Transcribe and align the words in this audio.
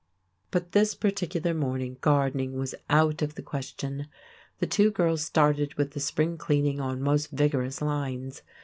But 0.49 0.71
this 0.71 0.95
particular 0.95 1.53
morning 1.53 1.97
gardening 2.01 2.53
was 2.57 2.73
out 2.89 3.21
of 3.21 3.35
the 3.35 3.43
question. 3.43 4.07
The 4.57 4.65
two 4.65 4.89
girls 4.89 5.23
started 5.23 5.75
with 5.75 5.91
the 5.91 5.99
spring 5.99 6.39
cleaning 6.39 6.79
on 6.79 7.03
most 7.03 7.29
vigorous 7.29 7.83
lines. 7.83 8.41